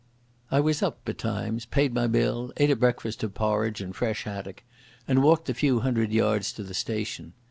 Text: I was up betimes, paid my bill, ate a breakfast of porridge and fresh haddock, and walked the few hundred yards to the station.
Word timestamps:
I 0.49 0.59
was 0.61 0.81
up 0.81 1.05
betimes, 1.05 1.67
paid 1.67 1.93
my 1.93 2.07
bill, 2.07 2.51
ate 2.57 2.71
a 2.71 2.75
breakfast 2.75 3.21
of 3.23 3.35
porridge 3.35 3.81
and 3.81 3.95
fresh 3.95 4.23
haddock, 4.23 4.63
and 5.07 5.21
walked 5.21 5.45
the 5.45 5.53
few 5.53 5.81
hundred 5.81 6.11
yards 6.11 6.51
to 6.53 6.63
the 6.63 6.73
station. 6.73 7.33